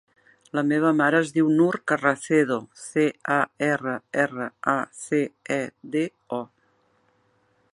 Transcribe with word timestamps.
La 0.59 0.61
meva 0.69 0.91
mare 1.01 1.17
es 1.25 1.33
diu 1.33 1.49
Nour 1.57 1.77
Carracedo: 1.91 2.57
ce, 2.85 3.03
a, 3.35 3.37
erra, 3.67 3.93
erra, 4.23 4.49
a, 4.73 4.77
ce, 5.03 5.21
e, 5.59 5.63
de, 5.97 6.03
o. 6.41 6.41